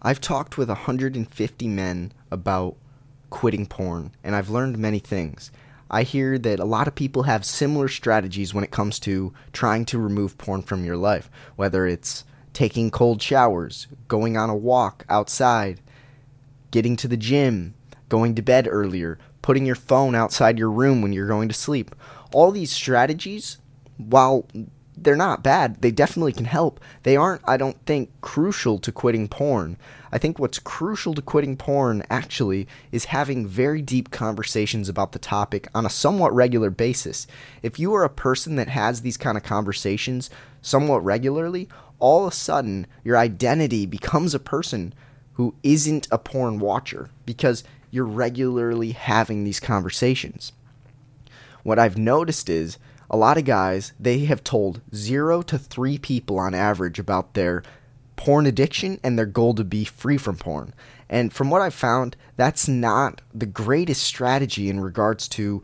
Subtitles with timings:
[0.00, 2.76] I've talked with 150 men about
[3.30, 5.50] quitting porn, and I've learned many things.
[5.90, 9.84] I hear that a lot of people have similar strategies when it comes to trying
[9.86, 15.04] to remove porn from your life, whether it's taking cold showers, going on a walk
[15.08, 15.80] outside,
[16.70, 17.74] getting to the gym,
[18.08, 21.94] going to bed earlier, putting your phone outside your room when you're going to sleep.
[22.32, 23.58] All these strategies,
[23.96, 24.46] while
[25.08, 25.80] they're not bad.
[25.80, 26.80] They definitely can help.
[27.02, 29.78] They aren't, I don't think, crucial to quitting porn.
[30.12, 35.18] I think what's crucial to quitting porn actually is having very deep conversations about the
[35.18, 37.26] topic on a somewhat regular basis.
[37.62, 40.28] If you are a person that has these kind of conversations
[40.60, 44.92] somewhat regularly, all of a sudden your identity becomes a person
[45.32, 50.52] who isn't a porn watcher because you're regularly having these conversations.
[51.62, 52.76] What I've noticed is
[53.10, 57.62] a lot of guys, they have told zero to three people on average about their
[58.16, 60.74] porn addiction and their goal to be free from porn.
[61.08, 65.62] And from what I've found, that's not the greatest strategy in regards to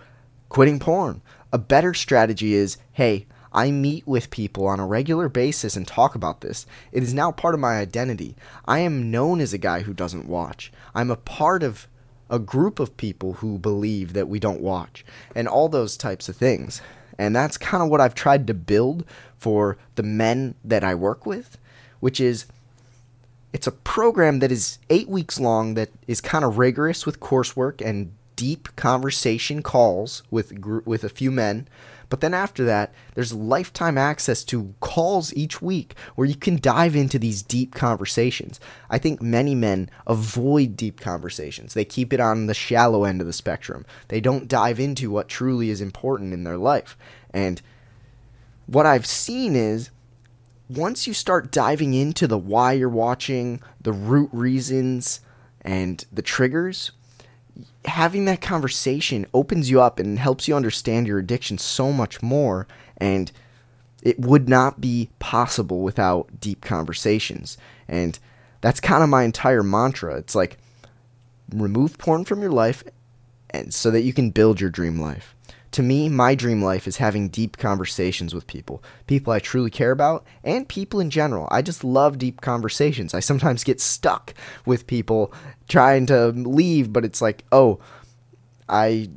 [0.49, 1.21] quitting porn.
[1.53, 6.15] A better strategy is hey, I meet with people on a regular basis and talk
[6.15, 6.67] about this.
[6.91, 8.37] It is now part of my identity.
[8.65, 10.73] I am known as a guy who doesn't watch.
[10.95, 11.87] I'm a part of
[12.29, 16.37] a group of people who believe that we don't watch, and all those types of
[16.37, 16.81] things.
[17.19, 19.05] And that's kind of what I've tried to build
[19.37, 21.59] for the men that I work with,
[22.01, 22.47] which is
[23.53, 27.81] it's a program that is eight weeks long that is kind of rigorous with coursework
[27.81, 30.53] and deep conversation calls with
[30.85, 31.69] with a few men
[32.15, 36.95] but then after that, there's lifetime access to calls each week where you can dive
[36.95, 38.61] into these deep conversations.
[38.89, 41.75] I think many men avoid deep conversations.
[41.75, 43.85] They keep it on the shallow end of the spectrum.
[44.07, 46.97] They don't dive into what truly is important in their life.
[47.33, 47.61] And
[48.67, 49.91] what I've seen is
[50.71, 55.19] once you start diving into the why you're watching, the root reasons,
[55.63, 56.93] and the triggers,
[57.85, 62.67] having that conversation opens you up and helps you understand your addiction so much more
[62.97, 63.31] and
[64.03, 67.57] it would not be possible without deep conversations.
[67.89, 68.19] And
[68.61, 70.17] that's kind of my entire mantra.
[70.17, 70.59] It's like
[71.53, 72.85] remove porn from your life
[73.51, 75.35] and so that you can build your dream life
[75.75, 79.91] to me, my dream life is having deep conversations with people, people I truly care
[79.91, 81.49] about, and people in general.
[81.51, 83.13] I just love deep conversations.
[83.13, 85.35] I sometimes get stuck with people
[85.69, 87.81] trying to leave, but it's like, oh,
[88.69, 89.11] I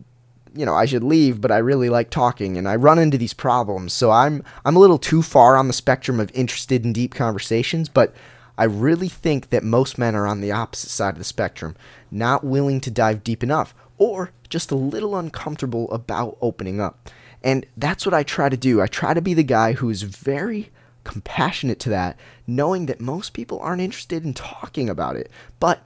[0.56, 3.36] you know, I should leave, but I really like talking and I run into these
[3.36, 3.94] problems.
[3.94, 7.88] So I'm I'm a little too far on the spectrum of interested in deep conversations,
[7.88, 8.16] but
[8.58, 11.76] I really think that most men are on the opposite side of the spectrum,
[12.10, 17.10] not willing to dive deep enough or just a little uncomfortable about opening up.
[17.44, 18.82] And that's what I try to do.
[18.82, 20.70] I try to be the guy who is very
[21.04, 25.32] compassionate to that, knowing that most people aren't interested in talking about it.
[25.60, 25.82] But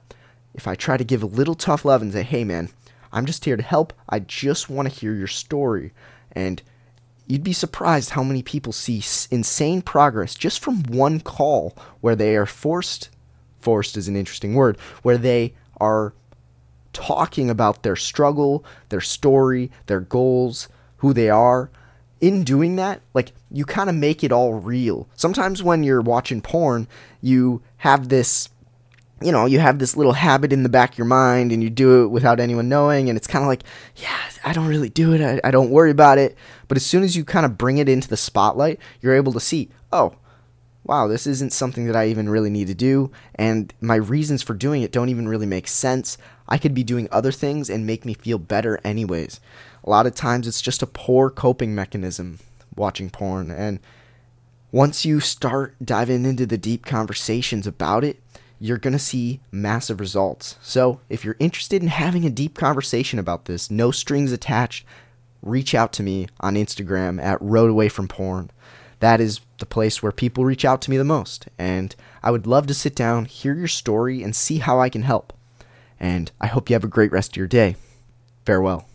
[0.54, 2.70] if I try to give a little tough love and say, hey man,
[3.12, 5.92] I'm just here to help, I just want to hear your story.
[6.32, 6.62] And
[7.26, 12.36] you'd be surprised how many people see insane progress just from one call where they
[12.36, 13.10] are forced,
[13.60, 16.12] forced is an interesting word, where they are
[16.92, 20.68] talking about their struggle, their story, their goals,
[20.98, 21.70] who they are.
[22.20, 25.08] In doing that, like you kind of make it all real.
[25.16, 26.86] Sometimes when you're watching porn,
[27.20, 28.48] you have this
[29.24, 31.70] you know, you have this little habit in the back of your mind and you
[31.70, 33.08] do it without anyone knowing.
[33.08, 33.64] And it's kind of like,
[33.96, 35.20] yeah, I don't really do it.
[35.20, 36.36] I, I don't worry about it.
[36.68, 39.40] But as soon as you kind of bring it into the spotlight, you're able to
[39.40, 40.14] see, oh,
[40.84, 43.10] wow, this isn't something that I even really need to do.
[43.34, 46.18] And my reasons for doing it don't even really make sense.
[46.48, 49.40] I could be doing other things and make me feel better anyways.
[49.84, 52.38] A lot of times it's just a poor coping mechanism
[52.76, 53.50] watching porn.
[53.50, 53.80] And
[54.70, 58.20] once you start diving into the deep conversations about it,
[58.62, 60.56] you're going to see massive results.
[60.62, 64.86] So, if you're interested in having a deep conversation about this, no strings attached,
[65.42, 68.50] reach out to me on Instagram at Road Away from Porn.
[69.00, 71.48] That is the place where people reach out to me the most.
[71.58, 75.02] And I would love to sit down, hear your story, and see how I can
[75.02, 75.32] help
[76.02, 77.76] and I hope you have a great rest of your day.
[78.44, 78.91] Farewell.